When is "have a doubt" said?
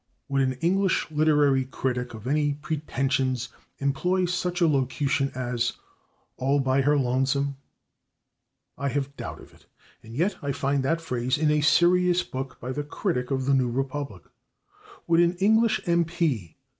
8.89-9.39